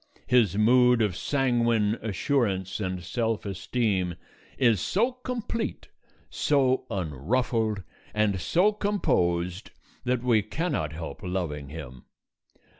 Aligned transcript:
His 0.25 0.57
mood 0.57 0.99
of 0.99 1.15
sanguine 1.15 1.93
assurance 2.01 2.79
and 2.79 3.03
self 3.03 3.45
esteem 3.45 4.15
is 4.57 4.81
so 4.81 5.11
complete, 5.11 5.89
so 6.27 6.87
unruffled, 6.89 7.83
and 8.11 8.41
so 8.41 8.71
composed 8.73 9.69
that 10.03 10.23
we 10.23 10.41
cannot 10.41 10.91
help 10.93 11.21
loving 11.21 11.69
him. 11.69 12.05